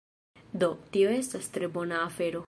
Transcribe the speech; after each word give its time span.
Do, 0.63 0.69
tio 0.95 1.11
estas 1.17 1.47
tre 1.57 1.69
bona 1.77 2.03
afero 2.07 2.39